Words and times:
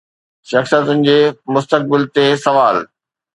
شخصيتن 0.51 1.03
جي 1.09 1.17
مستقبل 1.57 2.07
تي 2.17 2.25
سوال 2.47 2.77